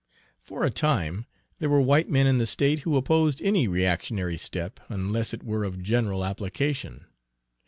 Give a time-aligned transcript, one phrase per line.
[0.41, 1.27] For a time
[1.59, 5.63] there were white men in the state who opposed any reactionary step unless it were
[5.63, 7.05] of general application.